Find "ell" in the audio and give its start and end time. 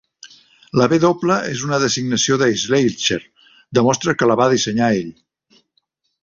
5.03-5.13